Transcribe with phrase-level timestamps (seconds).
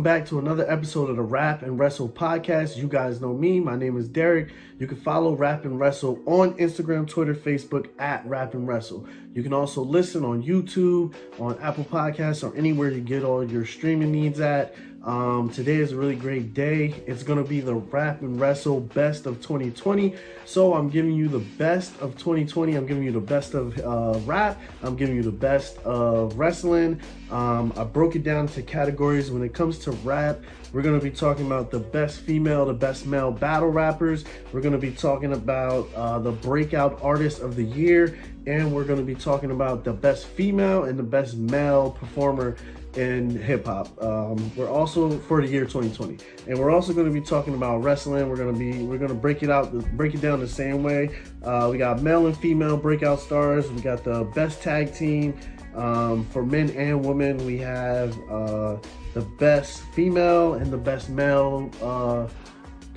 [0.00, 2.74] welcome back to another episode of the Rap and Wrestle podcast.
[2.78, 3.60] You guys know me.
[3.60, 4.48] My name is Derek.
[4.78, 9.06] You can follow Rap and Wrestle on Instagram, Twitter, Facebook at Rap and Wrestle.
[9.34, 13.66] You can also listen on YouTube, on Apple Podcasts, or anywhere you get all your
[13.66, 14.74] streaming needs at.
[15.02, 17.02] Um, today is a really great day.
[17.06, 20.14] It's going to be the Rap and Wrestle Best of 2020.
[20.44, 22.74] So I'm giving you the best of 2020.
[22.74, 24.60] I'm giving you the best of uh, rap.
[24.82, 27.00] I'm giving you the best of wrestling.
[27.30, 29.30] Um, I broke it down to categories.
[29.30, 30.40] When it comes to rap,
[30.74, 34.26] we're going to be talking about the best female, the best male battle rappers.
[34.52, 38.18] We're going to be talking about uh, the breakout artist of the year.
[38.46, 42.56] And we're going to be talking about the best female and the best male performer
[42.96, 44.02] in hip hop.
[44.02, 46.18] Um, we're also for the year 2020,
[46.48, 48.28] and we're also going to be talking about wrestling.
[48.28, 50.82] We're going to be we're going to break it out, break it down the same
[50.82, 51.18] way.
[51.42, 53.70] Uh, we got male and female breakout stars.
[53.70, 55.38] We got the best tag team
[55.74, 57.44] um, for men and women.
[57.46, 58.76] We have uh,
[59.14, 61.70] the best female and the best male.
[61.82, 62.28] Uh,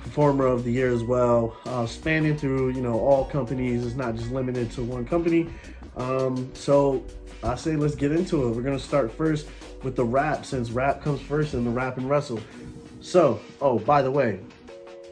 [0.04, 4.14] performer of the year as well uh, spanning through you know all companies it's not
[4.14, 5.48] just limited to one company
[5.96, 7.02] um, so
[7.42, 9.48] i say let's get into it we're going to start first
[9.84, 12.40] with the rap since rap comes first and the rap and wrestle.
[13.00, 14.40] So, oh, by the way,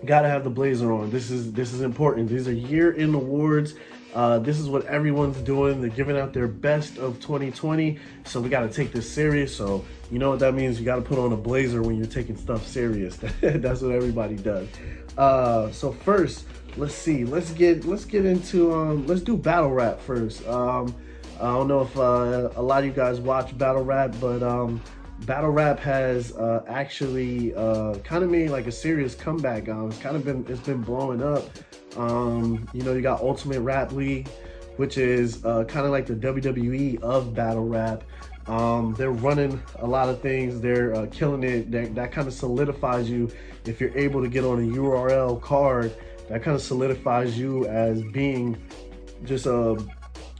[0.04, 1.10] gotta have the blazer on.
[1.10, 2.28] This is this is important.
[2.28, 3.74] These are year in awards.
[4.14, 5.80] Uh, this is what everyone's doing.
[5.80, 7.98] They're giving out their best of 2020.
[8.24, 9.56] So we got to take this serious.
[9.56, 10.78] So you know what that means?
[10.78, 13.16] You got to put on a blazer when you're taking stuff serious.
[13.40, 14.68] That's what everybody does.
[15.16, 17.24] Uh, so first, let's see.
[17.24, 20.46] Let's get let's get into um, let's do battle rap first.
[20.46, 20.94] Um,
[21.41, 24.80] I don't know if uh, a lot of you guys watch battle rap, but um,
[25.27, 29.69] battle rap has uh, actually uh, kind of made like a serious comeback.
[29.69, 31.44] Um, it's kind of been it's been blowing up.
[31.97, 34.28] Um, you know, you got Ultimate Rap League,
[34.77, 38.05] which is uh, kind of like the WWE of battle rap.
[38.46, 40.61] Um, they're running a lot of things.
[40.61, 41.70] They're uh, killing it.
[41.70, 43.30] That, that kind of solidifies you
[43.64, 45.95] if you're able to get on a URL card.
[46.29, 48.56] That kind of solidifies you as being
[49.24, 49.77] just a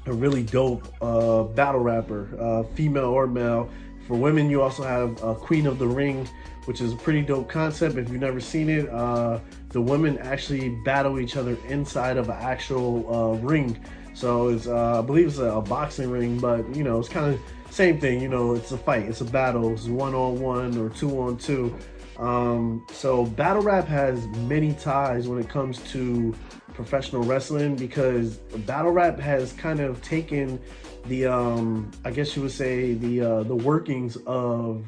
[0.07, 3.71] a really dope uh, battle rapper, uh, female or male.
[4.07, 6.29] For women, you also have uh, Queen of the Ring,
[6.65, 7.97] which is a pretty dope concept.
[7.97, 12.37] If you've never seen it, uh, the women actually battle each other inside of an
[12.41, 13.79] actual uh, ring.
[14.15, 17.33] So it's, uh, I believe it's a, a, boxing ring, but you know, it's kind
[17.33, 17.41] of
[17.71, 18.21] same thing.
[18.21, 21.39] You know, it's a fight, it's a battle, it's one on one or two on
[21.39, 21.75] two.
[22.19, 26.35] Um, so battle rap has many ties when it comes to
[26.75, 30.61] professional wrestling because battle rap has kind of taken
[31.07, 34.87] the um I guess you would say the uh the workings of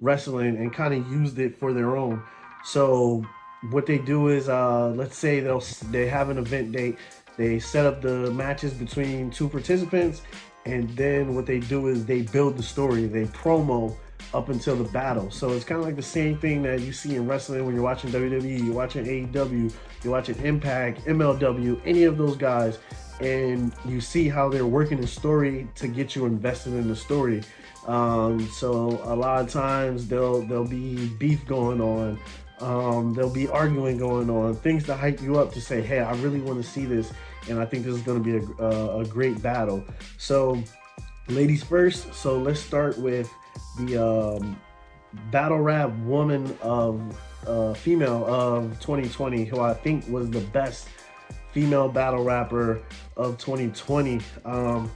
[0.00, 2.22] wrestling and kind of used it for their own.
[2.64, 3.24] So
[3.70, 6.98] what they do is uh let's say they'll they have an event date,
[7.36, 10.22] they set up the matches between two participants
[10.66, 13.94] and then what they do is they build the story, they promo
[14.32, 15.30] up until the battle.
[15.30, 17.84] So it's kind of like the same thing that you see in wrestling when you're
[17.84, 22.78] watching WWE, you're watching AEW, you're watching Impact, MLW, any of those guys,
[23.20, 27.42] and you see how they're working the story to get you invested in the story.
[27.86, 32.18] Um, so a lot of times they'll there'll be beef going on.
[32.60, 36.14] Um, there'll be arguing going on, things to hype you up to say, hey, I
[36.16, 37.12] really want to see this,
[37.48, 39.84] and I think this is going to be a, a great battle.
[40.18, 40.62] So,
[41.28, 42.14] ladies first.
[42.14, 43.30] So let's start with
[43.78, 44.60] the um,
[45.30, 47.00] battle rap woman of
[47.46, 50.88] uh, female of 2020, who I think was the best
[51.52, 52.82] female battle rapper
[53.16, 54.20] of 2020.
[54.44, 54.90] Um,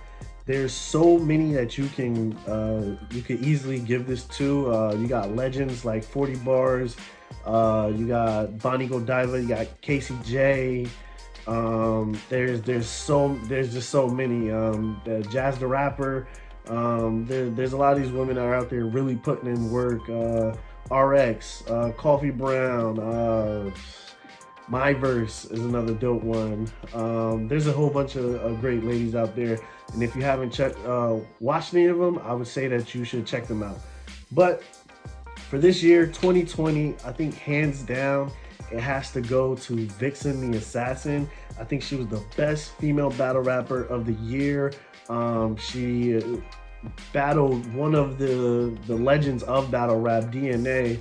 [0.46, 4.72] there's so many that you can uh, you can easily give this to.
[4.72, 6.96] Uh, you got legends like 40 bars.
[7.44, 9.40] Uh, you got Bonnie Godiva.
[9.40, 10.88] You got Casey J.
[11.46, 14.50] Um, there's there's so there's just so many.
[14.50, 16.26] Um, the Jaz the Rapper.
[16.68, 19.70] Um, there, there's a lot of these women that are out there really putting in
[19.70, 20.08] work.
[20.08, 20.54] Uh,
[20.94, 23.70] RX, uh, Coffee Brown, uh,
[24.68, 26.70] My Verse is another dope one.
[26.94, 29.58] Um, there's a whole bunch of, of, great ladies out there,
[29.92, 33.04] and if you haven't checked, uh, watched any of them, I would say that you
[33.04, 33.78] should check them out.
[34.32, 34.62] But
[35.50, 38.30] for this year, 2020, I think hands down,
[38.70, 41.28] it has to go to Vixen the Assassin.
[41.58, 44.72] I think she was the best female battle rapper of the year.
[45.08, 46.20] Um, she
[47.12, 51.00] battled one of the the legends of battle rap, DNA,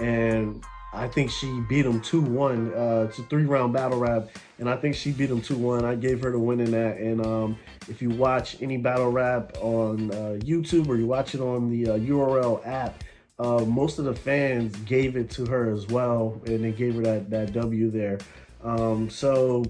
[0.00, 0.62] and
[0.96, 2.72] I think she beat him 2-1.
[2.72, 5.84] Uh, it's a three-round battle rap, and I think she beat him 2-1.
[5.84, 6.96] I gave her the win in that.
[6.96, 11.40] And um, if you watch any battle rap on uh, YouTube or you watch it
[11.42, 13.04] on the uh, URL app,
[13.38, 17.02] uh, most of the fans gave it to her as well, and they gave her
[17.02, 18.18] that, that W there.
[18.64, 19.64] Um, so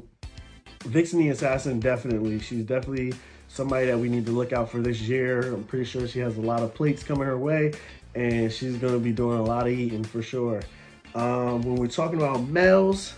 [0.84, 2.38] Vixen the Assassin, definitely.
[2.38, 3.14] She's definitely
[3.48, 5.54] somebody that we need to look out for this year.
[5.54, 7.72] I'm pretty sure she has a lot of plates coming her way.
[8.14, 10.62] and she's gonna be doing a lot of eating for sure.
[11.14, 13.14] Um, when we're talking about males,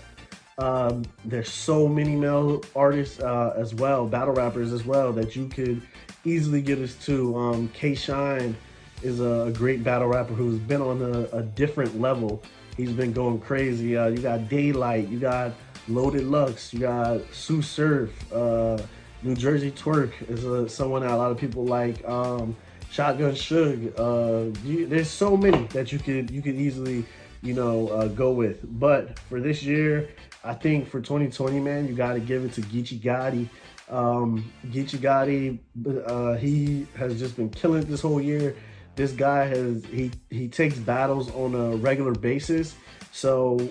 [0.59, 5.47] um, there's so many male artists uh, as well, battle rappers as well, that you
[5.49, 5.81] could
[6.25, 7.37] easily get us to.
[7.37, 8.57] Um, K Shine
[9.03, 12.43] is a great battle rapper who's been on a, a different level.
[12.77, 13.97] He's been going crazy.
[13.97, 15.53] Uh, you got Daylight, you got
[15.87, 18.79] Loaded Lux, you got Tsu Surf, uh,
[19.23, 22.07] New Jersey Twerk is a, someone that a lot of people like.
[22.09, 22.57] Um,
[22.91, 23.93] Shotgun Suge.
[23.99, 27.05] Uh, you, there's so many that you could you could easily
[27.43, 28.61] you know uh, go with.
[28.79, 30.09] But for this year,
[30.45, 33.49] I think for 2020, man, you got to give it to Geechee Gotti.
[33.91, 35.59] Um, Geechee Gotti,
[36.07, 38.57] uh, he has just been killing it this whole year.
[38.97, 42.75] This guy has he he takes battles on a regular basis.
[43.13, 43.69] So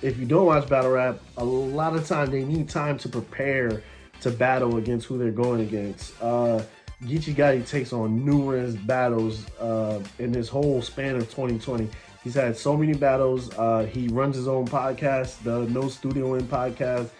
[0.00, 3.82] if you don't watch battle rap, a lot of time they need time to prepare
[4.20, 6.20] to battle against who they're going against.
[6.20, 6.62] Uh,
[7.04, 11.88] Geechee Gotti takes on numerous battles uh, in this whole span of 2020.
[12.24, 13.56] He's had so many battles.
[13.56, 17.10] Uh, he runs his own podcast, the No Studio In podcast.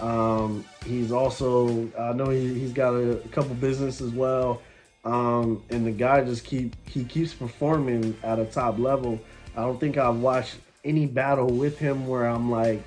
[0.00, 4.62] Um, he's also, I know he, has got a, a, couple business as well.
[5.04, 9.18] Um, and the guy just keep he keeps performing at a top level.
[9.56, 12.82] I don't think I've watched any battle with him where I'm like,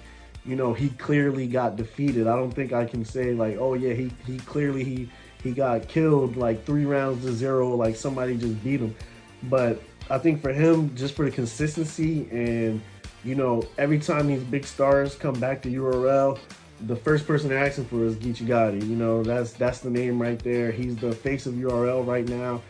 [0.46, 2.28] you know, he clearly got defeated.
[2.28, 5.10] I don't think I can say like, oh yeah, he he clearly he
[5.44, 8.96] he got killed like three rounds to zero, like somebody just beat him.
[9.44, 12.82] But I think for him, just for the consistency and
[13.24, 16.40] you know, every time these big stars come back to URL,
[16.88, 18.82] the first person they're asking for is Geechee Gotti.
[18.82, 20.72] You know, that's that's the name right there.
[20.72, 22.62] He's the face of URL right now.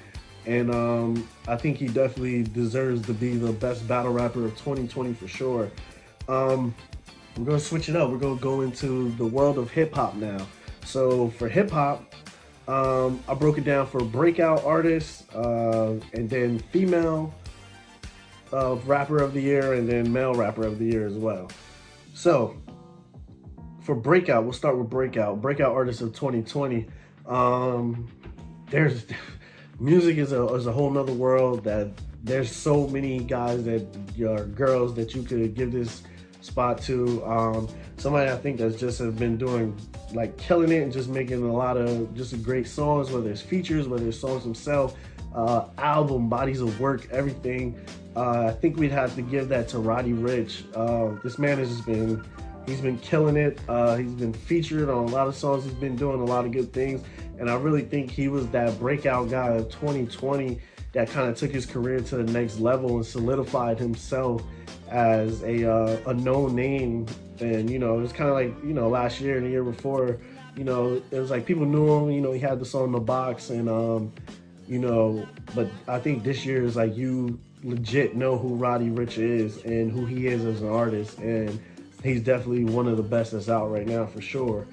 [0.46, 5.14] And um, I think he definitely deserves to be the best battle rapper of 2020
[5.14, 5.72] for sure.
[6.28, 6.74] Um,
[7.38, 8.10] we're gonna switch it up.
[8.10, 10.46] We're gonna go into the world of hip hop now.
[10.86, 12.14] So for hip hop,
[12.68, 17.34] um, I broke it down for breakout artists uh, and then female
[18.54, 21.50] uh, rapper of the year and then male rapper of the year as well.
[22.14, 22.58] So
[23.82, 25.42] for breakout, we'll start with breakout.
[25.42, 26.88] Breakout artists of 2020.
[27.26, 28.08] Um,
[28.70, 29.06] there's
[29.80, 31.90] music is a, is a whole nother world that
[32.24, 33.88] there's so many guys that
[34.22, 36.04] are girls that you could give this
[36.42, 37.24] spot to.
[37.26, 37.68] Um,
[37.98, 39.80] somebody I think that's just have been doing
[40.14, 43.88] like killing it and just making a lot of just great songs, whether it's features,
[43.88, 44.98] whether it's songs himself,
[45.36, 47.80] uh, album, bodies of work, everything.
[48.16, 50.64] Uh, I think we'd have to give that to Roddy Ricch.
[50.76, 52.26] Uh, this man has just been,
[52.66, 53.60] he's been killing it.
[53.70, 55.64] Uh, he's been featured on a lot of songs.
[55.64, 57.04] He's been doing a lot of good things.
[57.40, 60.60] And I really think he was that breakout guy of 2020
[60.94, 64.44] that kind of took his career to the next level and solidified himself
[64.92, 67.08] as a, uh, a known name
[67.40, 69.64] and, you know, it was kind of like, you know, last year and the year
[69.64, 70.20] before,
[70.56, 73.00] you know, it was like people knew him, you know, he had the song the
[73.00, 74.12] box and, um,
[74.68, 79.18] you know, but I think this year is like you legit know who Roddy Ricch
[79.18, 81.20] is and who he is as an artist.
[81.20, 81.60] And
[82.04, 84.68] he's definitely one of the best that's out right now for sure.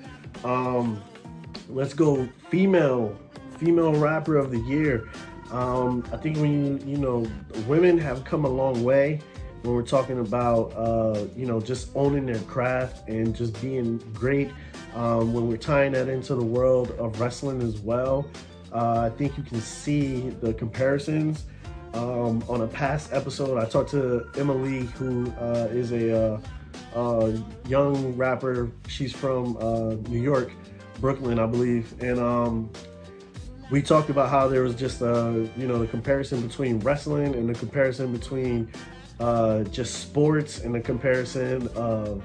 [0.44, 1.02] Um,
[1.68, 3.16] let's go female,
[3.58, 5.08] female rapper of the year.
[5.50, 7.26] Um, I think when you, you know,
[7.66, 9.20] women have come a long way
[9.68, 14.50] when we're talking about uh, you know just owning their craft and just being great
[14.94, 18.26] um, when we're tying that into the world of wrestling as well
[18.72, 21.44] uh, i think you can see the comparisons.
[21.94, 26.40] Um, on a past episode i talked to emily who uh, is a uh,
[26.94, 27.32] uh,
[27.66, 28.70] young rapper.
[28.88, 30.50] She's from uh, new york
[31.00, 31.94] brooklyn i believe.
[32.00, 32.70] And um,
[33.70, 37.48] we talked about how there was just a you know the comparison between wrestling and
[37.48, 38.70] the comparison between
[39.20, 42.22] uh, just sports and the comparison of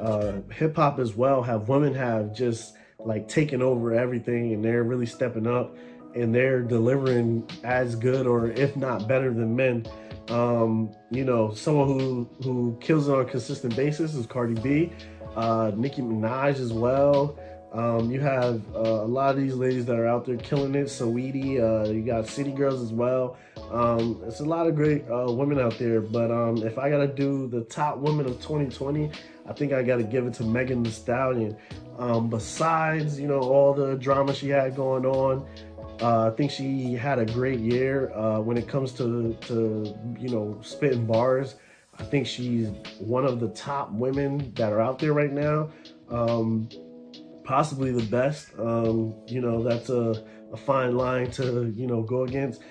[0.00, 1.42] uh, hip hop as well.
[1.42, 5.76] Have women have just like taken over everything and they're really stepping up
[6.14, 9.86] and they're delivering as good or if not better than men.
[10.28, 14.90] Um, you know, someone who who kills it on a consistent basis is Cardi B,
[15.36, 17.38] uh, Nicki Minaj as well.
[17.72, 20.86] Um, you have uh, a lot of these ladies that are out there killing it.
[20.86, 23.36] Saweetie, uh, you got City Girls as well.
[23.70, 26.00] Um, it's a lot of great uh, women out there.
[26.00, 29.10] But um, if I gotta do the top women of 2020,
[29.46, 31.56] I think I gotta give it to Megan Thee Stallion.
[31.98, 35.46] Um, besides, you know, all the drama she had going on,
[36.00, 40.28] uh, I think she had a great year uh, when it comes to, to, you
[40.28, 41.54] know, spitting bars.
[41.98, 42.68] I think she's
[42.98, 45.70] one of the top women that are out there right now.
[46.10, 46.68] Um,
[47.44, 48.48] possibly the best.
[48.58, 50.24] Um, you know, that's a,
[50.54, 52.62] a fine line to, you know, go against.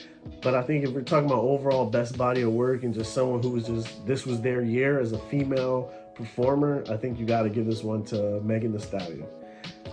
[0.41, 3.43] But I think if we're talking about overall best body of work and just someone
[3.43, 7.43] who was just, this was their year as a female performer, I think you got
[7.43, 9.25] to give this one to Megan Thee Stallion.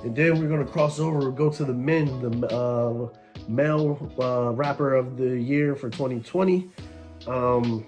[0.05, 3.09] And then we're going to cross over, go to the men, the uh,
[3.49, 6.71] male uh, rapper of the year for 2020.
[7.27, 7.85] Um,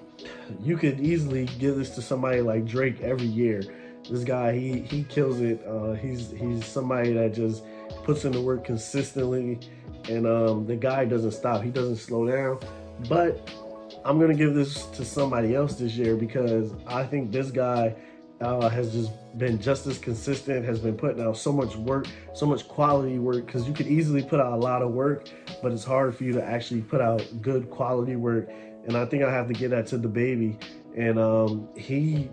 [0.61, 3.63] you could easily give this to somebody like Drake every year.
[4.11, 5.65] This guy, he he kills it.
[5.65, 7.63] Uh, he's he's somebody that just
[8.03, 9.61] puts in the work consistently,
[10.09, 11.63] and um, the guy doesn't stop.
[11.63, 12.61] He doesn't slow down.
[13.09, 13.51] But
[14.05, 17.95] I'm gonna give this to somebody else this year because I think this guy
[18.41, 22.45] uh, has just been just as consistent, has been putting out so much work, so
[22.45, 25.29] much quality work, because you could easily put out a lot of work,
[25.63, 28.51] but it's hard for you to actually put out good quality work.
[28.87, 30.61] And I think I have to get that to DaBaby.
[30.97, 32.29] And um, he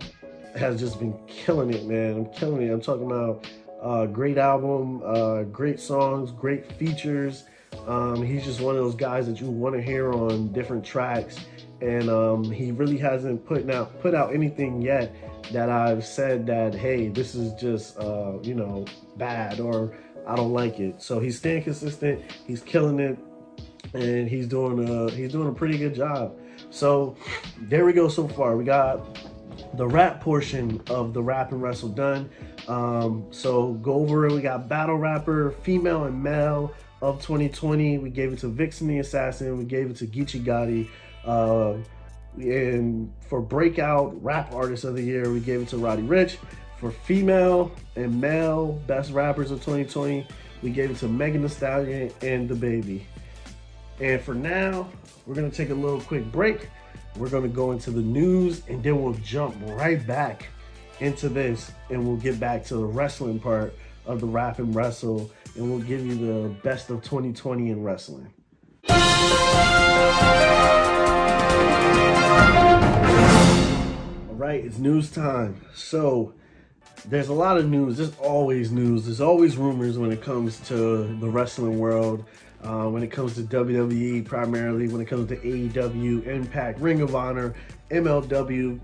[0.56, 2.16] has just been killing it, man.
[2.16, 2.72] I'm killing it.
[2.72, 3.46] I'm talking about
[3.80, 7.44] uh, great album, uh, great songs, great features.
[7.86, 11.38] Um, he's just one of those guys that you want to hear on different tracks
[11.80, 15.14] and um, he really hasn't put out put out anything yet
[15.52, 18.84] that I've said that hey this is just uh, you know
[19.16, 19.96] bad or
[20.26, 21.02] I don't like it.
[21.02, 23.18] So he's staying consistent, he's killing it,
[23.94, 26.38] and he's doing a he's doing a pretty good job.
[26.70, 27.16] So
[27.62, 28.56] there we go so far.
[28.56, 29.18] We got
[29.74, 32.30] the rap portion of the rap and wrestle done.
[32.68, 34.32] Um, so go over it.
[34.32, 37.98] We got battle rapper, female and male of 2020.
[37.98, 39.58] We gave it to Vixen the Assassin.
[39.58, 40.88] We gave it to Geechee Gotti.
[41.24, 41.78] Uh,
[42.36, 46.36] and for breakout rap artist of the year, we gave it to Roddy Ricch.
[46.78, 50.26] For female and male best rappers of 2020,
[50.62, 53.02] we gave it to Megan Thee Stallion and DaBaby.
[54.00, 54.88] And for now,
[55.26, 56.70] we're gonna take a little quick break.
[57.16, 60.48] We're gonna go into the news and then we'll jump right back
[61.00, 63.74] into this and we'll get back to the wrestling part
[64.10, 68.32] of the rap and wrestle and we'll give you the best of 2020 in wrestling.
[68.88, 68.96] All
[74.36, 75.60] right, it's news time.
[75.74, 76.34] So
[77.06, 77.96] there's a lot of news.
[77.98, 79.06] There's always news.
[79.06, 82.24] There's always rumors when it comes to the wrestling world.
[82.62, 87.14] Uh, when it comes to WWE primarily, when it comes to AEW, Impact, Ring of
[87.14, 87.54] Honor,
[87.90, 88.78] MLW,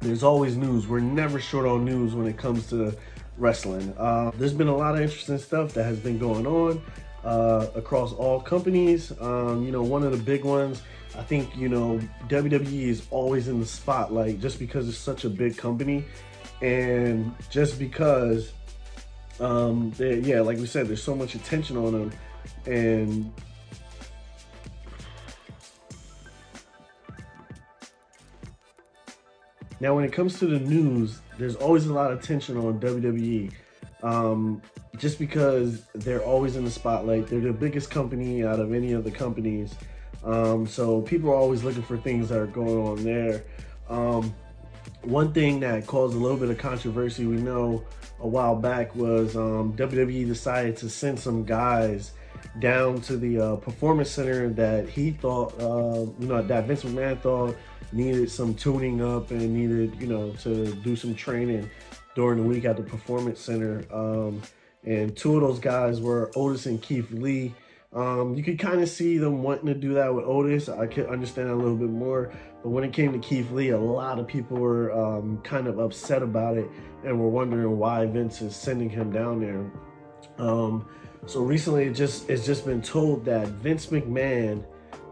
[0.00, 0.86] there's always news.
[0.86, 2.94] We're never short on news when it comes to
[3.42, 3.92] wrestling.
[3.98, 6.80] Uh, there's been a lot of interesting stuff that has been going on
[7.24, 9.12] uh, across all companies.
[9.20, 10.82] Um, you know, one of the big ones,
[11.18, 15.28] I think, you know, WWE is always in the spotlight just because it's such a
[15.28, 16.04] big company.
[16.62, 18.52] And just because,
[19.40, 22.12] um, yeah, like we said, there's so much attention on them.
[22.66, 23.32] And
[29.80, 33.52] now, when it comes to the news, there's always a lot of tension on WWE.
[34.04, 34.62] Um,
[34.96, 37.26] just because they're always in the spotlight.
[37.26, 39.74] They're the biggest company out of any of the companies.
[40.24, 43.44] Um, so people are always looking for things that are going on there.
[43.88, 44.34] Um,
[45.02, 47.84] one thing that caused a little bit of controversy, we know
[48.20, 52.12] a while back, was um, WWE decided to send some guys
[52.58, 57.20] down to the uh, performance center that he thought, uh, you know, that Vince McMahon
[57.20, 57.56] thought
[57.92, 61.68] needed some tuning up and needed, you know, to do some training
[62.14, 63.84] during the week at the performance center.
[63.92, 64.42] Um,
[64.84, 67.54] and two of those guys were Otis and Keith Lee.
[67.92, 70.68] Um, you could kind of see them wanting to do that with Otis.
[70.68, 72.32] I could understand a little bit more.
[72.62, 75.78] But when it came to Keith Lee, a lot of people were um, kind of
[75.78, 76.68] upset about it
[77.04, 79.70] and were wondering why Vince is sending him down there.
[80.38, 80.88] Um,
[81.26, 84.64] so recently, it just it's just been told that Vince McMahon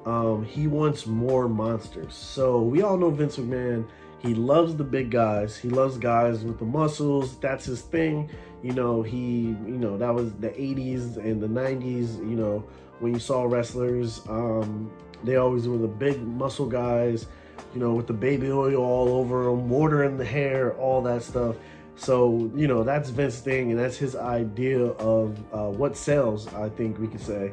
[0.06, 2.14] um, he wants more monsters.
[2.14, 3.86] So we all know Vince McMahon.
[4.18, 5.56] He loves the big guys.
[5.56, 7.38] He loves guys with the muscles.
[7.38, 8.28] That's his thing
[8.62, 12.64] you know, he, you know, that was the 80s and the 90s, you know,
[12.98, 14.92] when you saw wrestlers, um,
[15.24, 17.26] they always were the big muscle guys,
[17.72, 21.22] you know, with the baby oil all over them, water in the hair, all that
[21.22, 21.56] stuff.
[22.00, 26.70] So, you know, that's Vince's thing and that's his idea of uh, what sells, I
[26.70, 27.52] think we could say.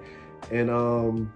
[0.51, 1.33] And, um,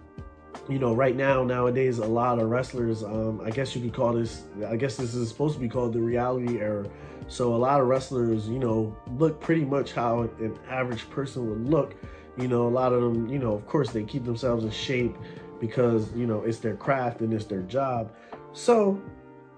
[0.70, 4.13] you know, right now, nowadays, a lot of wrestlers, um, I guess you could call
[4.13, 6.88] this, I guess this is supposed to be called the reality era
[7.32, 11.65] so a lot of wrestlers, you know, look pretty much how an average person would
[11.65, 11.96] look.
[12.38, 15.15] You know, a lot of them, you know, of course they keep themselves in shape
[15.62, 18.12] because, you know, it's their craft and it's their job.
[18.51, 19.01] So,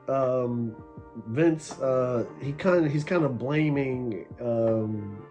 [0.07, 0.75] um,
[1.27, 5.23] Vince, uh, he kind of, he's kind of blaming, um,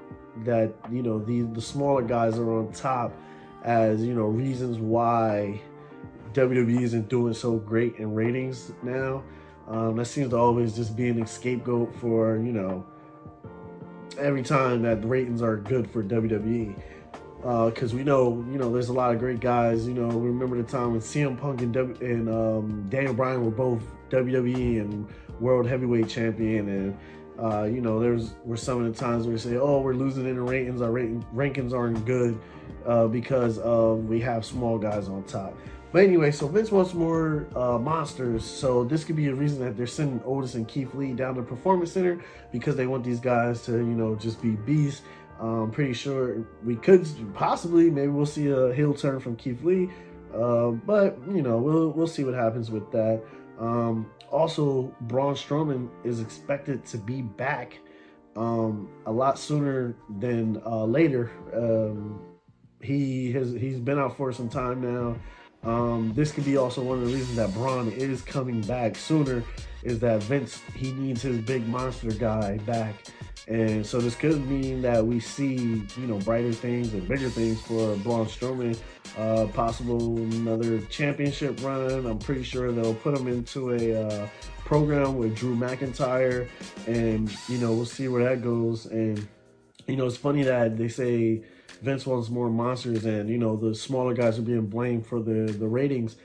[0.45, 3.13] that, you know, the, the smaller guys are on top
[3.65, 5.61] as, you know, reasons why
[6.33, 9.23] WWE isn't doing so great in ratings now.
[9.69, 12.85] Um, that seems to always just be an scapegoat for, you know,
[14.19, 16.75] every time that ratings are good for WWE.
[17.37, 19.87] Because uh, we know, you know, there's a lot of great guys.
[19.87, 23.51] You know, remember the time when CM Punk and, w- and um, Daniel Bryan were
[23.51, 23.83] both
[24.13, 25.09] WWE and
[25.41, 26.69] World Heavyweight Champion.
[26.69, 26.99] And,
[27.39, 30.27] uh, you know, there's were some of the times where we say, oh, we're losing
[30.27, 30.83] in the ratings.
[30.83, 32.39] Our rating, rankings aren't good
[32.87, 35.55] uh, because of we have small guys on top.
[35.93, 38.45] But anyway, so Vince wants more uh, monsters.
[38.45, 41.43] So this could be a reason that they're sending Otis and Keith Lee down to
[41.43, 45.03] Performance Center because they want these guys to, you know, just be beasts.
[45.39, 49.91] I'm pretty sure we could possibly, maybe we'll see a heel turn from Keith Lee.
[50.33, 53.23] Uh, but, you know, we'll, we'll see what happens with that.
[53.59, 57.79] Um, also, Braun Strowman is expected to be back
[58.37, 61.31] um, a lot sooner than uh, later.
[61.55, 62.21] Um,
[62.81, 65.17] he has he's been out for some time now.
[65.65, 69.45] Um, this could be also one of the reasons that Braun is coming back sooner.
[69.83, 72.95] Is that Vince he needs his big monster guy back,
[73.49, 77.61] and so this could mean that we see you know brighter things and bigger things
[77.61, 78.79] for Braun Strowman.
[79.19, 82.07] Uh, possible another championship run.
[82.07, 84.29] I'm pretty sure they'll put him into a uh,
[84.65, 86.49] program with Drew McIntyre,
[86.87, 88.87] and you know we'll see where that goes.
[88.87, 89.27] And
[89.87, 91.43] you know it's funny that they say
[91.83, 95.53] Vince wants more monsters, and you know the smaller guys are being blamed for the
[95.53, 96.17] the ratings.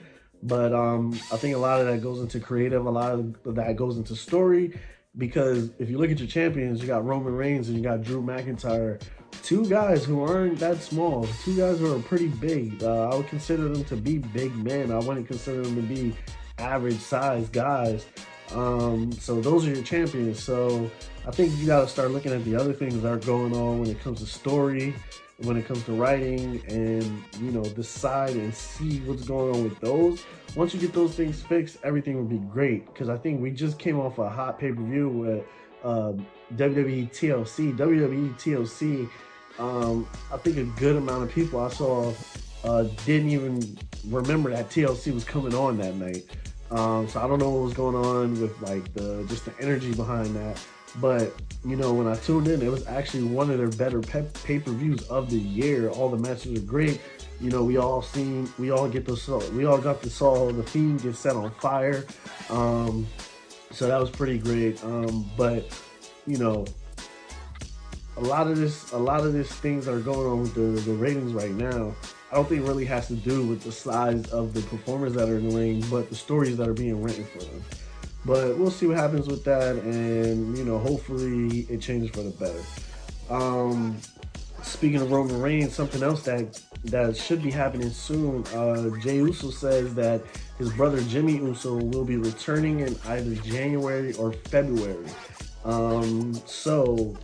[0.44, 3.76] But um, I think a lot of that goes into creative, a lot of that
[3.76, 4.80] goes into story.
[5.18, 8.22] Because if you look at your champions, you got Roman Reigns and you got Drew
[8.22, 9.02] McIntyre,
[9.44, 12.84] two guys who aren't that small, two guys who are pretty big.
[12.84, 14.92] Uh, I would consider them to be big men.
[14.92, 16.16] I wouldn't consider them to be
[16.60, 18.06] average size guys.
[18.54, 20.42] Um, so those are your champions.
[20.42, 20.90] So
[21.26, 23.80] I think you got to start looking at the other things that are going on
[23.80, 24.96] when it comes to story,
[25.44, 29.80] when it comes to writing, and you know decide and see what's going on with
[29.80, 30.26] those.
[30.56, 32.86] Once you get those things fixed, everything will be great.
[32.88, 35.46] Because I think we just came off a hot pay per view with
[35.84, 36.14] uh,
[36.56, 37.78] WWE TLC.
[37.78, 39.10] WWE TLC.
[39.60, 42.14] Um, I think a good amount of people I saw
[42.64, 43.78] uh, didn't even
[44.08, 46.26] remember that TLC was coming on that night.
[46.70, 49.94] Um, so I don't know what was going on with like the just the energy
[49.94, 50.60] behind that.
[50.96, 51.34] But
[51.66, 54.72] you know, when I tuned in, it was actually one of their better pay per
[54.72, 55.90] views of the year.
[55.90, 57.02] All the matches are great.
[57.40, 60.64] You know, we all seen, we all get the we all got to saw the
[60.64, 62.06] fiend get set on fire.
[62.50, 63.06] Um,
[63.72, 64.84] so that was pretty great.
[64.84, 65.70] Um, but
[66.26, 66.66] you know,
[68.16, 70.92] a lot of this, a lot of these things that are going on with the,
[70.92, 71.94] the ratings right now
[72.32, 75.38] I don't think really has to do with the size of the performers that are
[75.38, 77.64] in the ring, but the stories that are being written for them.
[78.28, 82.32] But we'll see what happens with that, and you know, hopefully it changes for the
[82.32, 82.62] better.
[83.30, 83.98] Um,
[84.64, 88.46] speaking of Roman Reigns, something else that that should be happening soon.
[88.48, 90.22] Uh, Jey Uso says that
[90.58, 95.08] his brother Jimmy Uso will be returning in either January or February.
[95.64, 97.18] Um, so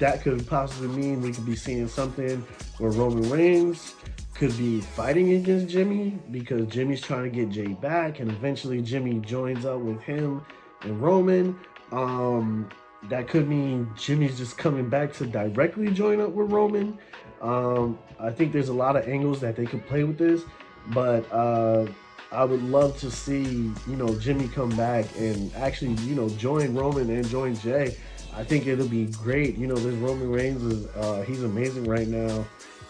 [0.00, 2.44] that could possibly mean we could be seeing something
[2.78, 3.94] where Roman Reigns
[4.42, 9.20] could be fighting against Jimmy because Jimmy's trying to get Jey back, and eventually Jimmy
[9.20, 10.44] joins up with him
[10.80, 11.56] and Roman.
[11.92, 12.68] Um,
[13.04, 16.98] that could mean Jimmy's just coming back to directly join up with Roman.
[17.40, 20.42] Um, I think there's a lot of angles that they could play with this,
[20.88, 21.86] but uh,
[22.32, 26.74] I would love to see you know Jimmy come back and actually you know join
[26.74, 27.96] Roman and join Jey.
[28.34, 29.56] I think it'll be great.
[29.56, 32.44] You know, this Roman Reigns is uh, he's amazing right now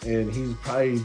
[0.07, 0.99] and he's probably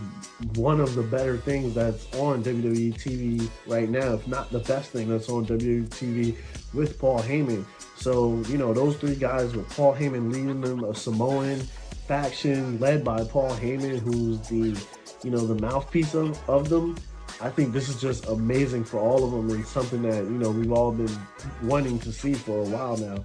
[0.55, 4.91] one of the better things that's on WWE TV right now, if not the best
[4.91, 6.35] thing that's on WWE TV
[6.73, 7.65] with Paul Heyman.
[7.95, 11.59] So, you know, those three guys with Paul Heyman leading them, a Samoan
[12.07, 14.79] faction led by Paul Heyman, who's the,
[15.23, 16.97] you know, the mouthpiece of, of them.
[17.39, 20.49] I think this is just amazing for all of them and something that, you know,
[20.49, 21.15] we've all been
[21.63, 23.23] wanting to see for a while now.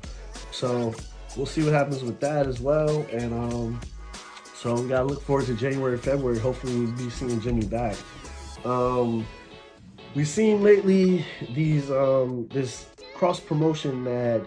[0.51, 0.95] So
[1.37, 3.07] we'll see what happens with that as well.
[3.11, 3.81] And, um,
[4.63, 6.39] so we gotta look forward to January, February.
[6.39, 7.97] Hopefully, we'll be seeing Jimmy back.
[8.65, 9.27] Um,
[10.15, 14.41] we've seen lately these um, this cross promotion that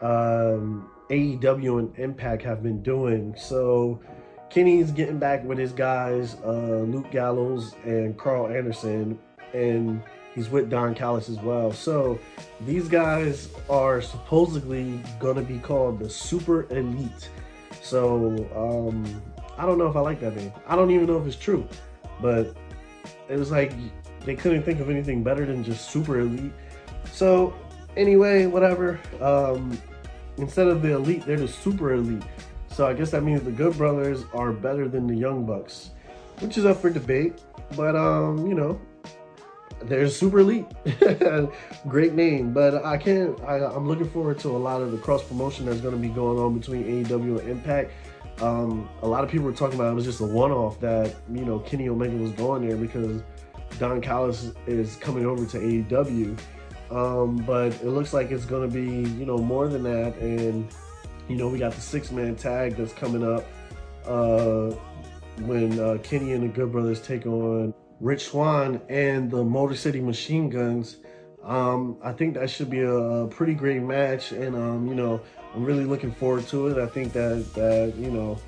[0.00, 3.34] um, AEW and Impact have been doing.
[3.36, 4.00] So
[4.48, 9.18] Kenny's getting back with his guys, uh, Luke Gallows and Karl Anderson,
[9.52, 10.02] and
[10.34, 11.70] he's with Don Callis as well.
[11.70, 12.18] So
[12.62, 17.28] these guys are supposedly going to be called the Super Elite.
[17.82, 19.22] So um,
[19.60, 20.54] I don't know if I like that name.
[20.66, 21.68] I don't even know if it's true,
[22.22, 22.56] but
[23.28, 23.74] it was like
[24.24, 26.52] they couldn't think of anything better than just super elite.
[27.12, 27.52] So
[27.94, 28.98] anyway, whatever.
[29.20, 29.78] Um,
[30.38, 32.22] instead of the elite, they're the super elite.
[32.70, 35.90] So I guess that means the Good Brothers are better than the Young Bucks,
[36.38, 37.42] which is up for debate.
[37.76, 38.80] But um, you know,
[39.82, 40.64] they're super elite.
[41.88, 43.38] Great name, but I can't.
[43.42, 46.08] I, am looking forward to a lot of the cross promotion that's going to be
[46.08, 47.92] going on between AEW and Impact.
[48.40, 51.44] Um, a lot of people were talking about it was just a one-off that you
[51.44, 53.22] know Kenny Omega was going there because
[53.78, 56.38] Don Callis is coming over to AEW.
[56.90, 60.68] Um, but it looks like it's going to be you know more than that, and
[61.28, 63.44] you know we got the six-man tag that's coming up
[64.06, 64.74] uh,
[65.42, 70.00] when uh, Kenny and the Good Brothers take on Rich Swann and the Motor City
[70.00, 70.96] Machine Guns.
[71.44, 75.20] Um, I think that should be a, pretty great match, and um, you know,
[75.54, 76.78] I'm really looking forward to it.
[76.78, 78.38] I think that that you know,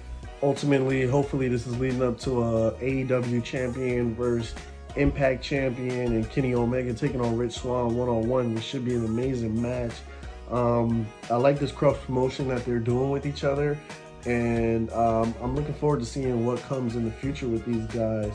[0.42, 4.54] ultimately, hopefully, this is leading up to a AEW champion versus
[4.96, 8.54] Impact champion and Kenny Omega taking on Rich Swann one on one.
[8.54, 9.94] This should be an amazing match.
[10.50, 13.78] Um, I like this cross promotion that they're doing with each other,
[14.26, 18.32] and um, I'm looking forward to seeing what comes in the future with these guys.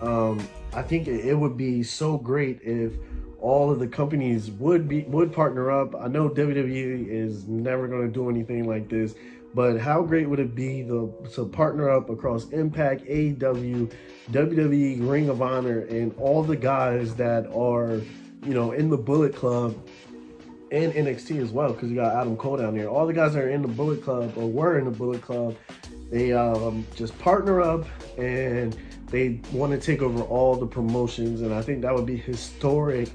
[0.00, 2.92] Um, I think it would be so great if
[3.40, 5.94] all of the companies would be would partner up.
[5.94, 9.14] I know WWE is never going to do anything like this,
[9.54, 13.92] but how great would it be to, to partner up across Impact, AEW,
[14.30, 18.00] WWE, Ring of Honor, and all the guys that are,
[18.44, 19.76] you know, in the Bullet Club
[20.70, 22.88] and NXT as well, because you got Adam Cole down there.
[22.88, 25.56] All the guys that are in the Bullet Club or were in the Bullet Club,
[26.10, 27.86] they um, just partner up
[28.18, 28.76] and
[29.10, 31.40] they want to take over all the promotions.
[31.40, 33.10] And I think that would be historic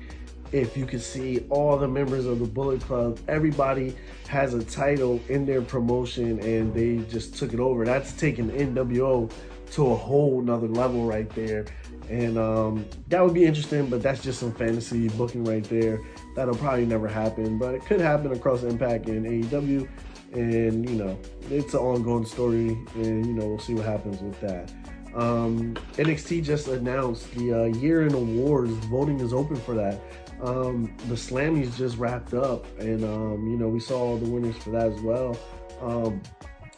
[0.54, 3.96] if you could see all the members of the Bullet Club, everybody
[4.28, 7.84] has a title in their promotion and they just took it over.
[7.84, 9.32] That's taking NWO
[9.72, 11.66] to a whole nother level right there.
[12.08, 16.00] And um, that would be interesting, but that's just some fantasy booking right there.
[16.36, 19.90] That'll probably never happen, but it could happen across Impact and AEW.
[20.34, 24.40] And, you know, it's an ongoing story, and, you know, we'll see what happens with
[24.42, 24.72] that.
[25.16, 28.72] Um, NXT just announced the uh, year in awards.
[28.86, 30.00] Voting is open for that.
[30.42, 34.58] Um, the Slammies just wrapped up, and um, you know we saw all the winners
[34.58, 35.38] for that as well.
[35.82, 36.22] Um,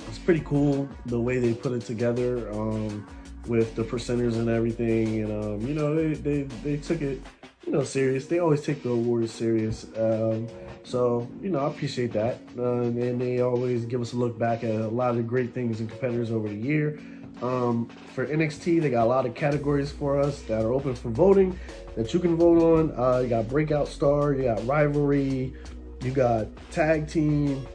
[0.08, 3.08] it's pretty cool the way they put it together um,
[3.48, 7.22] with the percenters and everything, and um, you know they, they they took it
[7.66, 8.28] you know serious.
[8.28, 9.86] They always take the awards serious.
[9.98, 10.48] Um,
[10.84, 14.64] so you know I appreciate that, uh, and they always give us a look back
[14.64, 17.00] at a lot of the great things and competitors over the year.
[17.42, 21.10] Um, for NXT, they got a lot of categories for us that are open for
[21.10, 21.60] voting
[21.96, 22.98] that you can vote on.
[22.98, 25.54] Uh, you got Breakout Star, you got Rivalry,
[26.02, 27.66] you got Tag Team,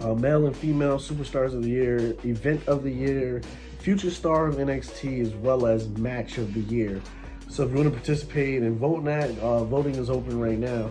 [0.00, 3.42] uh, Male and Female Superstars of the Year, Event of the Year,
[3.78, 7.00] Future Star of NXT, as well as Match of the Year.
[7.48, 10.58] So if you want to participate and vote in that, uh, voting is open right
[10.58, 10.90] now.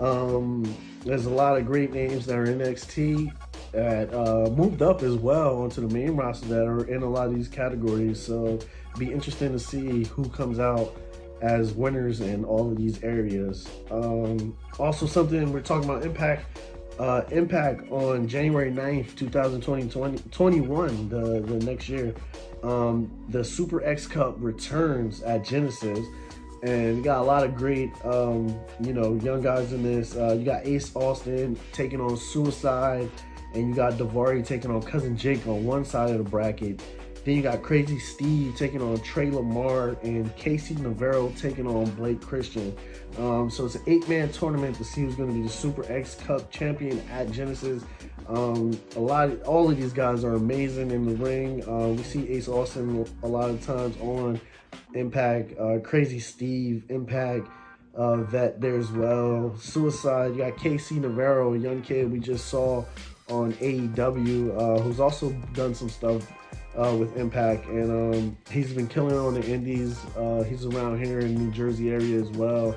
[0.00, 3.32] Um, there's a lot of great names that are NXT
[3.72, 7.26] that uh, moved up as well onto the main roster that are in a lot
[7.26, 8.20] of these categories.
[8.20, 8.58] So
[8.98, 10.94] be interesting to see who comes out
[11.40, 13.68] as winners in all of these areas.
[13.90, 16.46] Um, also, something we're talking about Impact.
[16.98, 22.14] Uh, Impact on January 9th, 2020, 21, the, the next year.
[22.62, 25.98] Um, the Super X Cup returns at Genesis.
[26.62, 30.14] And we got a lot of great, um, you know, young guys in this.
[30.14, 33.10] Uh, you got Ace Austin taking on Suicide,
[33.54, 36.82] and you got Daivari taking on Cousin Jake on one side of the bracket.
[37.24, 42.20] Then you got Crazzy Steve taking on Tre Lamar and KC Navarro taking on Blake
[42.20, 42.76] Christian.
[43.18, 46.16] Um, so it's an eight-man tournament to see who's going to be the Super X
[46.16, 47.84] Cup champion at Genesis.
[48.28, 51.62] Um, a lot, of, all of these guys are amazing in the ring.
[51.68, 54.40] Uh, we see Ace Austin a lot of times on
[54.94, 55.52] Impact.
[55.52, 57.48] Uh, Crazzy Steve, Impact.
[57.94, 59.54] Uh, vet there as well.
[59.58, 60.32] Suicide.
[60.32, 62.84] You got KC Navarro, a young kid we just saw
[63.28, 66.30] on AEW, uh, who's also done some stuff
[66.76, 69.98] uh, with Impact, and um, he's been killing on the Indies.
[70.16, 72.76] Uh, he's around here in New Jersey area as well.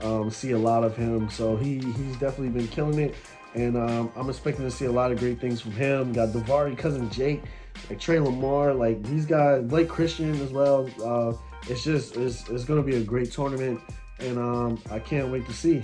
[0.00, 3.14] Um, see a lot of him, so he he's definitely been killing it,
[3.54, 6.12] and um, I'm expecting to see a lot of great things from him.
[6.12, 7.42] Got Daivari, cousin Jake,
[7.88, 10.88] like Tre Lamar, like these guys, Blake Christian as well.
[11.02, 11.32] Uh,
[11.68, 13.80] it's just it's, it's to be a great tournament,
[14.20, 15.82] and um, I can't wait to see.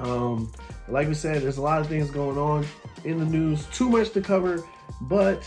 [0.00, 0.50] Um,
[0.88, 2.66] like we said, there's a lot of things going on
[3.04, 3.66] in the news.
[3.66, 4.62] Too much to cover,
[5.02, 5.44] but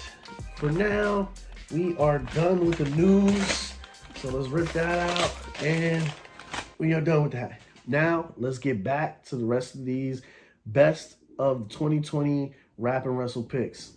[0.55, 1.29] for now,
[1.71, 3.73] we are done with the news.
[4.15, 6.11] So let's rip that out and
[6.77, 7.59] we are done with that.
[7.87, 10.21] Now, let's get back to the rest of these
[10.65, 13.91] best of 2020 rap and wrestle picks.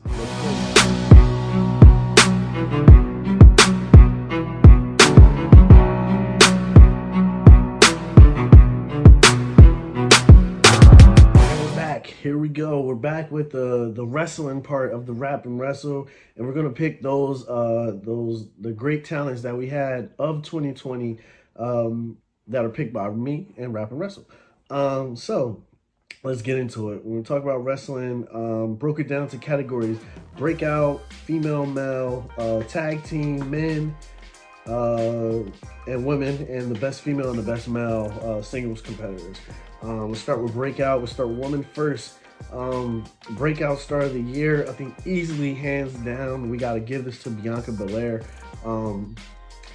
[12.56, 12.80] Go.
[12.80, 16.70] We're back with the the wrestling part of the rap and wrestle, and we're gonna
[16.70, 21.18] pick those uh those the great talents that we had of 2020
[21.56, 22.16] um
[22.48, 24.26] that are picked by me and rap and wrestle.
[24.70, 25.62] Um, so
[26.22, 27.04] let's get into it.
[27.04, 29.98] When we talk about wrestling, um, broke it down to categories:
[30.38, 33.94] breakout, female, male, uh, tag team, men,
[34.66, 35.40] uh,
[35.86, 39.36] and women, and the best female and the best male uh, singles competitors.
[39.82, 41.00] Um, we'll start with Breakout.
[41.00, 42.14] We'll start woman first.
[42.52, 44.66] Um, breakout star of the year.
[44.68, 48.22] I think easily, hands down, we got to give this to Bianca Belair.
[48.64, 49.14] Um,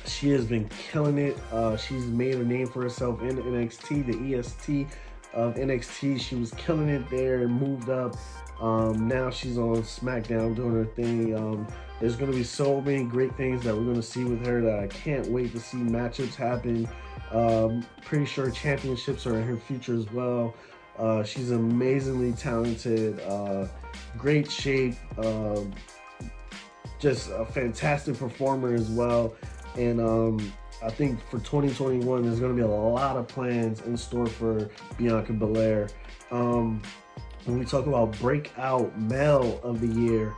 [0.06, 1.38] she has been killing it.
[1.52, 4.88] Uh, she's made a name for herself in NXT, the EST
[5.34, 6.20] of NXT.
[6.20, 8.16] She was killing it there and moved up.
[8.60, 11.36] Um, now she's on SmackDown doing her thing.
[11.36, 11.68] Um,
[12.00, 14.62] there's going to be so many great things that we're going to see with her
[14.62, 16.88] that I can't wait to see matchups happen.
[17.32, 20.54] Um, pretty sure championships are in her future as well.
[20.98, 23.68] Uh, she's amazingly talented, uh,
[24.18, 25.62] great shape, uh,
[27.00, 29.36] just a fantastic performer as well.
[29.78, 33.98] And um, I think for 2021, there's going to be a lot of plans in
[33.98, 35.90] store for Bianca Belair.
[36.30, 36.82] Um,
[37.46, 40.34] when we talk about breakout male of the year,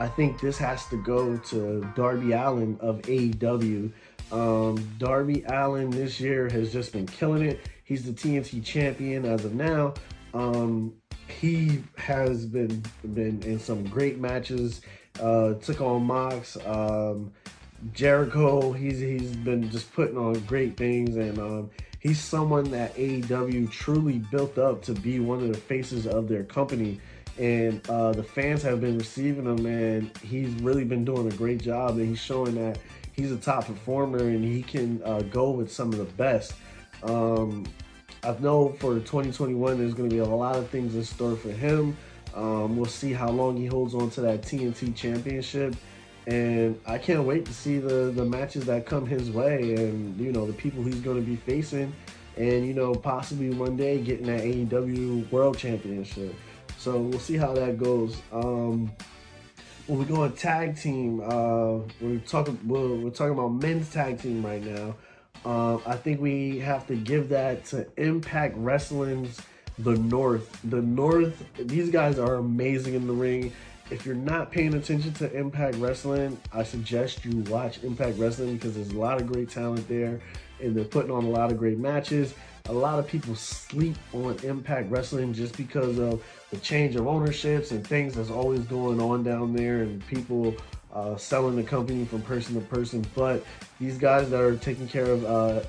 [0.00, 3.92] I think this has to go to Darby Allin of AEW.
[4.30, 7.60] Um, Darby Allin this year has just been killing it.
[7.88, 9.94] He's the TNT champion as of now.
[10.34, 10.92] Um,
[11.26, 14.82] he has been been in some great matches.
[15.18, 17.32] Uh, took on Mox, um,
[17.94, 18.72] Jericho.
[18.72, 24.18] He's he's been just putting on great things, and um, he's someone that AEW truly
[24.30, 27.00] built up to be one of the faces of their company
[27.38, 31.62] and uh, the fans have been receiving him, and he's really been doing a great
[31.62, 31.96] job.
[31.96, 32.78] And he's showing that
[33.12, 36.54] he's a top performer, and he can uh, go with some of the best.
[37.02, 37.64] Um,
[38.22, 41.50] I know for 2021, there's going to be a lot of things in store for
[41.50, 41.96] him.
[42.34, 45.74] Um, we'll see how long he holds on to that TNT championship.
[46.26, 50.30] And I can't wait to see the, the matches that come his way and, you
[50.30, 51.92] know, the people he's going to be facing.
[52.36, 56.34] And, you know, possibly one day getting that AEW World Championship.
[56.76, 58.20] So we'll see how that goes.
[58.30, 58.92] Um,
[59.86, 64.20] when we go on tag team, uh, we're talking we're, we're, talking about men's tag
[64.20, 64.94] team right now.
[65.44, 69.40] Um, I think we have to give that to Impact Wrestling's
[69.78, 70.58] The North.
[70.64, 73.52] The North, these guys are amazing in the ring.
[73.90, 78.74] If you're not paying attention to Impact Wrestling, I suggest you watch Impact Wrestling because
[78.74, 80.20] there's a lot of great talent there
[80.60, 82.34] and they're putting on a lot of great matches
[82.68, 87.70] a lot of people sleep on Impact Wrestling just because of the change of ownerships
[87.70, 90.54] and things that's always going on down there and people
[90.98, 93.04] uh, selling the company from person to person.
[93.14, 93.44] But
[93.80, 95.60] these guys that are taking care of uh,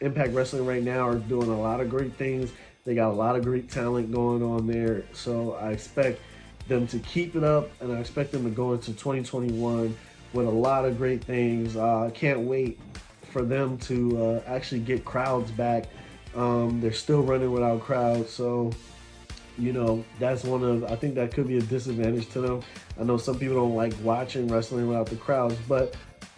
[0.00, 2.52] Impact Wrestling right now are doing a lot of great things.
[2.84, 5.04] They got a lot of great talent going on there.
[5.12, 6.20] So I expect
[6.68, 9.96] them to keep it up and I expect them to go into 2021
[10.32, 11.76] with a lot of great things.
[11.76, 12.80] Uh, I can't wait
[13.30, 15.86] for them to uh, actually get crowds back
[16.34, 18.72] um, they're still running without crowds, so
[19.58, 22.62] you know that's one of I think that could be a disadvantage to them.
[23.00, 25.94] I know some people don't like watching wrestling without the crowds, but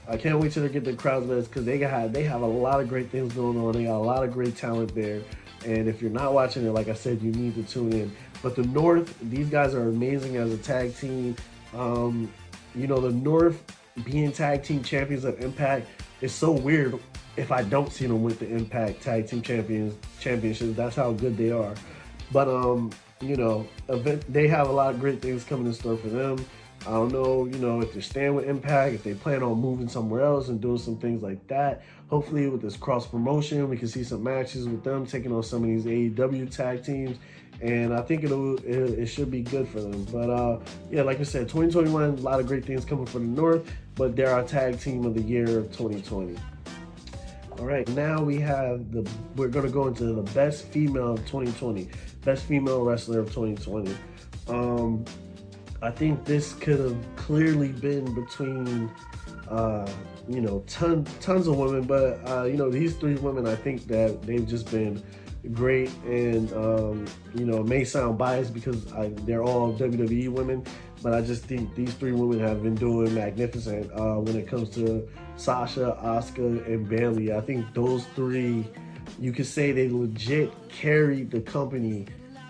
[0.09, 2.46] I can't wait till they get the crowds back because they got they have a
[2.46, 3.72] lot of great things going on.
[3.72, 5.22] They got a lot of great talent there,
[5.64, 8.16] and if you're not watching it, like I said, you need to tune in.
[8.42, 11.37] But the North, these guys are amazing as a tag team.
[11.74, 12.33] Um,
[12.74, 13.62] you know, the North
[14.05, 15.87] being tag team champions of Impact
[16.20, 16.98] is so weird
[17.37, 20.76] if I don't see them with the Impact Tag Team Champions championships.
[20.76, 21.74] That's how good they are.
[22.33, 25.96] But um, you know, event, they have a lot of great things coming in store
[25.96, 26.44] for them.
[26.83, 29.88] I don't know, you know, if they're staying with Impact, if they plan on moving
[29.88, 31.83] somewhere else and doing some things like that.
[32.09, 35.64] Hopefully, with this cross promotion, we can see some matches with them taking on some
[35.64, 37.16] of these AEW tag teams,
[37.61, 40.05] and I think it'll it, it should be good for them.
[40.12, 43.40] But uh, yeah, like I said, 2021, a lot of great things coming from the
[43.40, 46.37] North, but they're our tag team of the year of 2020.
[47.58, 51.88] All right, now we have the, we're gonna go into the best female of 2020,
[52.22, 53.96] best female wrestler of 2020.
[54.48, 55.04] Um,
[55.80, 58.90] I think this could have clearly been between,
[59.48, 59.90] uh,
[60.28, 63.86] you know, ton, tons of women, but uh, you know, these three women, I think
[63.86, 65.02] that they've just been
[65.52, 70.62] great, and um, you know, may sound biased because I, they're all WWE women,
[71.02, 74.70] but I just think these three women have been doing magnificent uh, when it comes
[74.70, 77.32] to Sasha, Asuka, and Bayley.
[77.32, 78.66] I think those three,
[79.18, 82.06] you could say they legit carried the company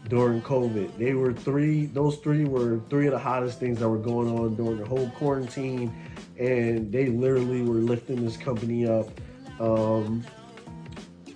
[0.08, 0.96] during COVID.
[0.98, 4.54] They were three, those three were three of the hottest things that were going on
[4.54, 5.94] during the whole quarantine,
[6.38, 9.08] and they literally were lifting this company up.
[9.60, 10.24] Um,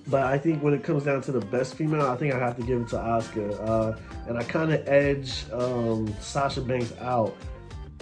[0.07, 2.57] but I think when it comes down to the best female, I think I have
[2.57, 3.69] to give it to Asuka.
[3.69, 7.37] Uh, and I kind of edge um, Sasha Banks out.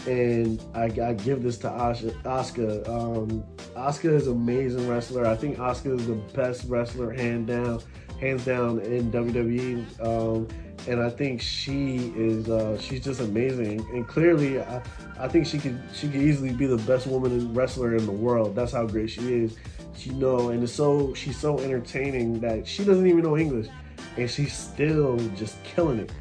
[0.07, 2.88] And I, I give this to Asuka.
[2.88, 3.44] Um,
[3.76, 5.26] Asuka is an amazing wrestler.
[5.26, 7.83] I think Asuka is the best wrestler, hand down,
[8.20, 9.85] hands down in WWE.
[10.00, 10.48] Um,
[10.87, 13.81] and I think she is uh, she's just amazing.
[13.92, 14.83] And clearly, I,
[15.18, 18.54] I think she could she could easily be the best woman wrestler in the world.
[18.54, 19.57] That's how great she is.
[19.96, 23.66] She know, and it's so she's so entertaining that she doesn't even know English,
[24.16, 26.12] and she's still just killing it.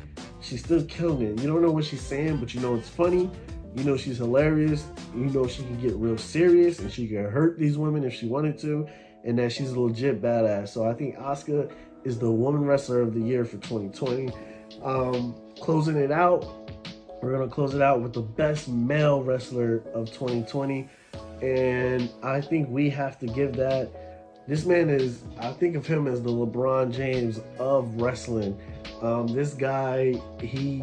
[0.41, 1.41] She's still killing it.
[1.41, 3.29] You don't know what she's saying, but you know it's funny,
[3.75, 4.85] You know she's hilarious.
[5.13, 8.27] You know she can get real serious and she can hurt these women if she
[8.27, 8.87] wanted to,
[9.23, 10.69] and that she's a legit badass.
[10.69, 11.71] So I think Asuka
[12.03, 14.31] is the woman wrestler of the year for 2020.
[14.83, 16.45] Um, closing it out,
[17.21, 20.87] we're gonna close it out with the best male wrestler of 2020,
[21.41, 23.91] and I think we have to give that.
[24.47, 28.57] This man is, I think of him as the LeBron James of wrestling.
[29.01, 30.81] Um, this guy, he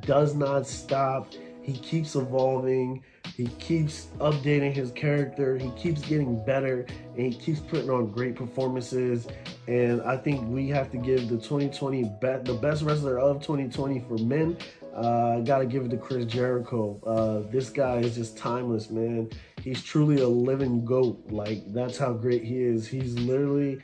[0.00, 1.32] does not stop.
[1.62, 3.02] He keeps evolving.
[3.34, 5.56] He keeps updating his character.
[5.56, 9.26] He keeps getting better and he keeps putting on great performances.
[9.66, 14.00] And I think we have to give the 2020 be- the best wrestler of 2020
[14.00, 14.58] for men.
[14.94, 17.00] Uh, gotta give it to Chris Jericho.
[17.06, 19.30] Uh, this guy is just timeless, man.
[19.62, 21.24] He's truly a living goat.
[21.30, 22.86] Like that's how great he is.
[22.86, 23.80] He's literally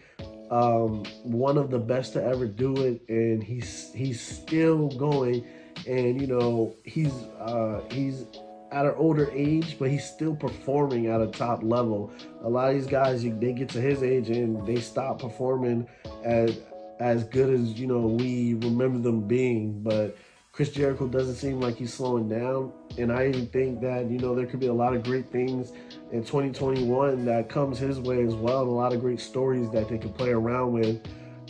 [0.51, 5.45] um, one of the best to ever do it, and he's he's still going.
[5.87, 8.27] And you know he's uh, he's
[8.75, 12.13] at an older age, but he's still performing at a top level.
[12.43, 15.89] A lot of these guys, they get to his age and they stop performing
[16.25, 16.59] as
[17.01, 19.81] as good as you know we remember them being.
[19.83, 20.17] But
[20.55, 24.37] Chris Jericho doesn't seem like he's slowing down, and I even think that you know
[24.37, 25.73] there could be a lot of great things
[26.13, 29.89] in 2021 that comes his way as well, and a lot of great stories that
[29.89, 31.03] they could play around with.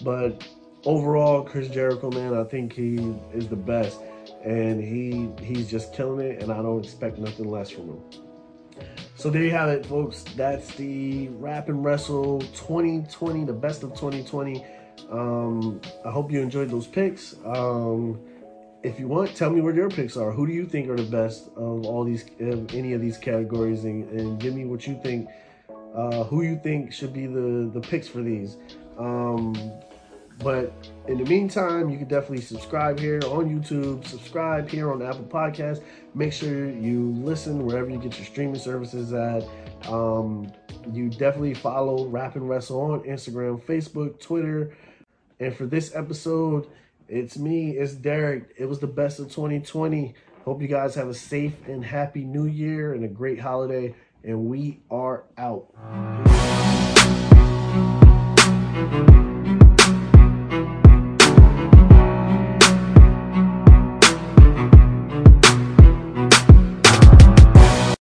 [0.02, 0.48] But
[0.86, 2.94] overall, Chris Jericho, man, I think he
[3.34, 4.00] is the best
[4.42, 8.00] and he he's just killing it, and I don't expect nothing less from him.
[9.16, 10.24] So there you have it, folks.
[10.34, 14.64] That's the Rap and Wrestle 2020, the best of 2020.
[15.10, 17.36] Um, I hope you enjoyed those picks.
[17.44, 18.18] Um,
[18.84, 20.30] if you want, tell me what your picks are.
[20.30, 23.84] Who do you think are the best of all these, of any of these categories,
[23.84, 25.28] and, and give me what you think.
[25.94, 28.56] Uh, who you think should be the the picks for these.
[28.98, 29.54] Um,
[30.42, 30.72] but
[31.06, 35.82] in the meantime, you can definitely subscribe here on YouTube, subscribe here on Apple Podcast.
[36.14, 39.44] Make sure you listen wherever you get your streaming services at.
[39.88, 40.52] Um,
[40.92, 44.76] you definitely follow Rap and Wrestle on Instagram, Facebook, Twitter.
[45.38, 46.66] And for this episode,
[47.08, 48.54] it's me, it's Derek.
[48.56, 50.14] It was the best of 2020.
[50.44, 53.94] Hope you guys have a safe and happy new year and a great holiday.
[54.22, 56.33] And we are out.